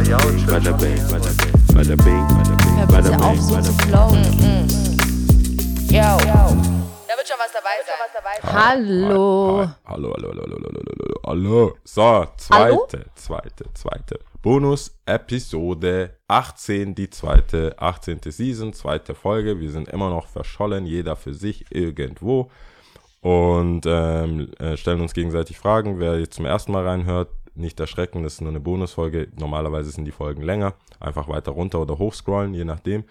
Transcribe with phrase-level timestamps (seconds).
[0.00, 2.24] Bada bing, bada bing,
[2.88, 3.86] bada bing, auf, bing, so zu bing.
[3.86, 4.24] flowen.
[5.90, 6.16] Yo.
[7.06, 8.00] Da wird schon was dabei sein.
[8.42, 11.76] Hallo, hallo, hallo, hallo, hallo, hallo, hallo.
[11.84, 14.20] So, zweite, zweite, zweite.
[14.40, 18.20] Bonus-Episode 18, die zweite, 18.
[18.24, 19.60] Season, zweite Folge.
[19.60, 22.50] Wir sind immer noch verschollen, jeder für sich irgendwo.
[23.20, 25.98] Und ähm, äh, stellen uns gegenseitig Fragen.
[25.98, 29.28] Wer jetzt zum ersten Mal reinhört, nicht erschrecken, das ist nur eine Bonusfolge.
[29.38, 30.74] Normalerweise sind die Folgen länger.
[30.98, 33.04] Einfach weiter runter oder hochscrollen, je nachdem.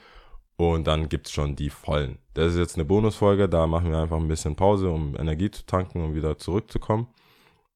[0.58, 2.20] Und dann gibt's schon die vollen.
[2.34, 5.66] Das ist jetzt eine Bonusfolge, da machen wir einfach ein bisschen Pause, um Energie zu
[5.66, 7.08] tanken und wieder zurückzukommen.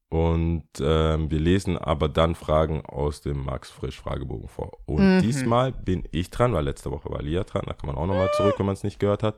[0.09, 4.77] Und ähm, wir lesen aber dann Fragen aus dem Max Frisch Fragebogen vor.
[4.85, 8.05] Und diesmal bin ich dran, weil letzte Woche war Lia dran, da kann man auch
[8.05, 9.37] nochmal zurück, wenn man es nicht gehört hat.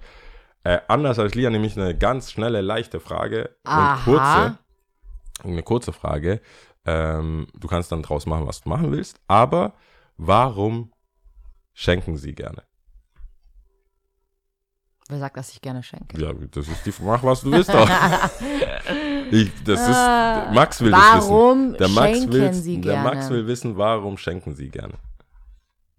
[0.65, 3.93] Äh, anders als Lia, nämlich eine ganz schnelle, leichte Frage Aha.
[3.93, 4.57] und kurze.
[5.43, 6.41] Eine kurze Frage.
[6.85, 9.19] Ähm, du kannst dann draus machen, was du machen willst.
[9.27, 9.73] Aber
[10.17, 10.91] warum
[11.73, 12.63] schenken sie gerne?
[15.07, 16.19] Wer sagt, dass ich gerne schenke?
[16.19, 17.87] Ja, das ist die Mach, was du willst auch.
[19.31, 21.79] ich, das ist, Max will Warum das wissen.
[21.79, 23.09] Der Max, schenken will, Sie der gerne?
[23.09, 24.95] Max will wissen, warum schenken sie gerne?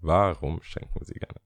[0.00, 1.40] Warum schenken sie gerne?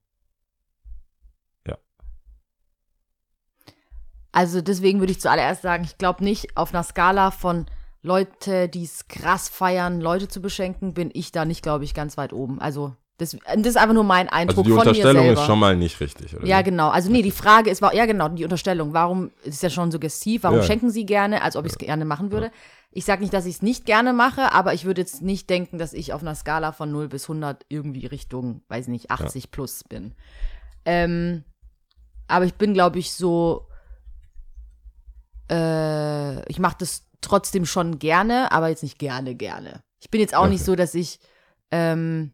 [4.31, 7.65] Also deswegen würde ich zuallererst sagen, ich glaube nicht, auf einer Skala von
[8.03, 12.17] Leute, die es krass feiern, Leute zu beschenken, bin ich da nicht, glaube ich, ganz
[12.17, 12.59] weit oben.
[12.59, 15.41] Also das, das ist einfach nur mein Also Eindruck die von mir Unterstellung selber.
[15.41, 16.45] ist schon mal nicht richtig, oder?
[16.47, 16.89] ja, genau.
[16.89, 18.93] Also nee, die Frage ist, ja genau, die Unterstellung.
[18.93, 20.63] Warum, ist ja schon suggestiv, warum Ja.
[20.63, 22.51] schenken Sie gerne, als ob ich es gerne machen würde.
[22.89, 25.77] Ich sage nicht, dass ich es nicht gerne mache, aber ich würde jetzt nicht denken,
[25.77, 29.83] dass ich auf einer Skala von 0 bis 100 irgendwie Richtung, weiß nicht, 80 plus
[29.83, 30.15] bin.
[30.83, 31.43] Ähm,
[32.27, 33.67] aber ich bin, glaube ich, so,
[35.51, 39.81] äh, ich mache das trotzdem schon gerne, aber jetzt nicht gerne, gerne.
[39.99, 40.65] Ich bin jetzt auch nicht Okay.
[40.71, 41.19] so, dass ich,
[41.71, 42.31] ähm,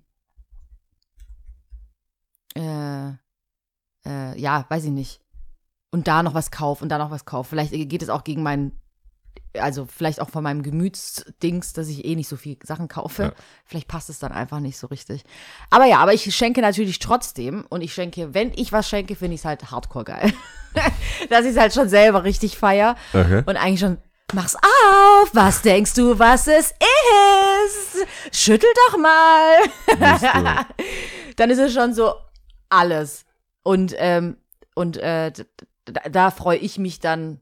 [2.55, 3.09] äh,
[4.05, 5.21] äh, ja, weiß ich nicht.
[5.91, 7.49] Und da noch was kaufe und da noch was kaufe.
[7.49, 8.79] Vielleicht geht es auch gegen meinen,
[9.57, 13.23] also vielleicht auch von meinem Gemütsdings, dass ich eh nicht so viel Sachen kaufe.
[13.23, 13.31] Ja.
[13.65, 15.23] Vielleicht passt es dann einfach nicht so richtig.
[15.69, 19.35] Aber ja, aber ich schenke natürlich trotzdem und ich schenke, wenn ich was schenke, finde
[19.35, 20.33] ich es halt hardcore geil.
[21.29, 23.43] dass ich es halt schon selber richtig feier Okay.
[23.45, 23.97] und eigentlich schon,
[24.33, 26.73] mach's auf, was denkst du, was es
[27.65, 28.05] ist?
[28.31, 29.57] Schüttel doch mal.
[31.35, 32.13] Dann ist es schon so
[32.69, 33.25] alles.
[33.63, 34.37] Und, ähm,
[34.75, 35.45] und äh, d-
[35.87, 37.39] d- da freue ich mich dann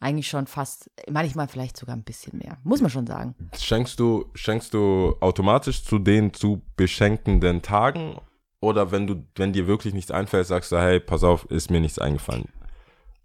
[0.00, 2.58] eigentlich schon fast, manchmal vielleicht sogar ein bisschen mehr.
[2.62, 3.34] Muss man schon sagen.
[3.58, 8.18] Schenkst du, schenkst du automatisch zu den zu beschenkenden Tagen?
[8.60, 11.80] Oder wenn du, wenn dir wirklich nichts einfällt, sagst du, hey, pass auf, ist mir
[11.80, 12.48] nichts eingefallen.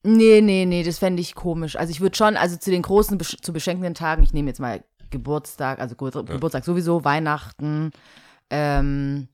[0.03, 1.75] Nee, nee, nee, das fände ich komisch.
[1.75, 4.59] Also ich würde schon, also zu den großen, besch zu beschenkenden Tagen, ich nehme jetzt
[4.59, 7.91] mal Geburtstag, also Ge Geburtstag sowieso, Weihnachten,
[8.49, 9.27] ähm,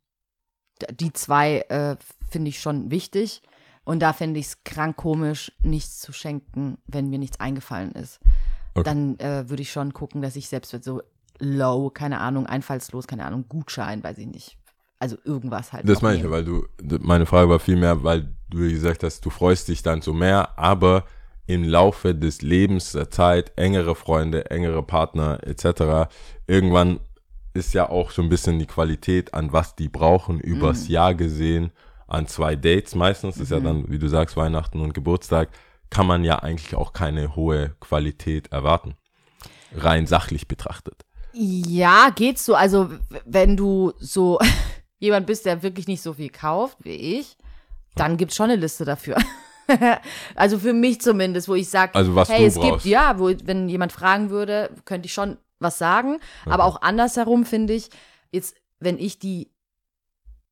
[0.92, 1.98] die zwei äh,
[2.30, 3.42] finde ich schon wichtig.
[3.84, 8.20] Und da fände ich es krank komisch, nichts zu schenken, wenn mir nichts eingefallen ist.
[8.74, 8.84] Okay.
[8.84, 11.02] Dann äh, würde ich schon gucken, dass ich selbst so
[11.40, 14.58] low, keine Ahnung, einfallslos, keine Ahnung, Gutschein, weiß ich nicht.
[15.00, 15.88] Also irgendwas halt.
[15.88, 16.66] Das meine ich, ja, weil du,
[17.02, 21.06] meine Frage war vielmehr, weil du gesagt hast, du freust dich dann so mehr, aber
[21.48, 26.10] im Laufe des Lebens, der Zeit, engere Freunde, engere Partner etc.,
[26.48, 27.00] irgendwann
[27.54, 31.72] ist ja auch so ein bisschen die Qualität, an was die brauchen, übers Jahr gesehen,
[32.08, 35.50] an zwei Dates meistens, ist ja dann, wie du sagst, Weihnachten und Geburtstag,
[35.90, 38.96] kann man ja eigentlich auch keine hohe Qualität erwarten.
[39.74, 41.06] Rein sachlich betrachtet.
[41.34, 42.56] Ja, geht's so.
[42.56, 42.90] Also,
[43.26, 44.40] wenn du so
[45.00, 47.38] jemand bist, der wirklich nicht so viel kauft wie ich,
[47.96, 49.18] dann gibt's schon eine Liste dafür.
[50.36, 52.84] also für mich zumindest, wo ich sage, Also hey, es brauchst.
[52.84, 56.20] gibt, ja, wo, wenn jemand fragen würde, könnte ich schon was sagen.
[56.46, 57.90] Aber auch andersherum finde ich,
[58.32, 59.52] jetzt, wenn ich die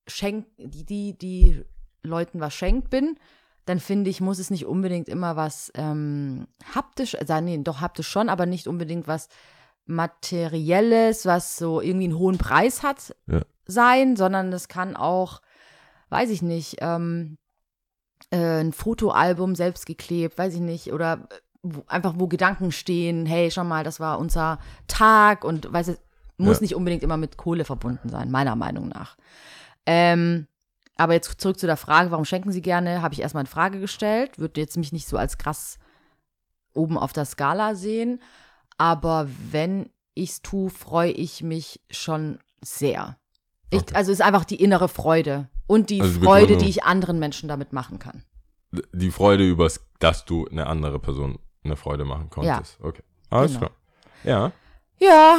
[0.08, 1.64] schenk, die, die, die
[2.02, 3.18] Leuten was schenkt bin,
[3.66, 8.10] dann finde ich, muss es nicht unbedingt immer was ähm, haptisch, also nee, doch haptisch
[8.10, 9.30] schon, aber nicht unbedingt was
[9.86, 13.42] Materielles, was so irgendwie einen hohen Preis hat, Ja.
[13.66, 15.42] sein, sondern das kann auch,
[16.10, 17.38] weiß ich nicht, ähm,
[18.32, 23.26] äh, ein Fotoalbum selbst geklebt, weiß ich nicht, oder äh, wo, einfach wo Gedanken stehen,
[23.26, 26.02] hey, schau mal, das war unser Tag und weiß es,
[26.38, 26.64] muss Ja.
[26.64, 29.18] nicht unbedingt immer mit Kohle verbunden sein, meiner Meinung nach.
[29.86, 30.48] Ähm,
[30.98, 33.80] aber jetzt zurück zu der Frage, warum schenken Sie gerne, habe ich erstmal in Frage
[33.80, 35.78] gestellt, würde jetzt mich nicht so als krass
[36.74, 38.22] oben auf der Skala sehen,
[38.78, 43.18] aber wenn ich's tue, freue ich mich schon sehr.
[43.70, 43.96] Ich, Okay.
[43.96, 47.50] Also es ist einfach die innere Freude und die Also Freude, die ich anderen Menschen
[47.50, 48.24] damit machen kann.
[48.94, 52.78] Die Freude übers, dass du eine andere Person eine Freude machen konntest.
[52.82, 53.02] Okay.
[53.30, 53.60] Alles Genau.
[53.60, 53.72] klar.
[54.24, 54.52] Ja.
[55.00, 55.38] Ja,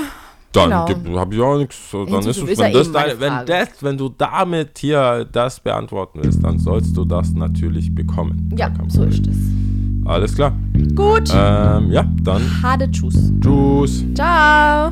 [0.52, 1.18] Dann Genau.
[1.18, 1.90] habe ich auch nichts.
[1.90, 6.20] Dann ist es, wenn, ja das deine, wenn, das, wenn du damit hier das beantworten
[6.22, 8.54] willst, dann sollst du das natürlich bekommen.
[8.56, 9.36] Ja, so ist es.
[10.06, 10.52] Alles klar.
[10.94, 11.30] Gut.
[11.34, 12.42] Ähm, ja, dann.
[12.62, 13.32] Hade Tschüss.
[13.40, 14.04] Tschüss.
[14.14, 14.90] Ciao.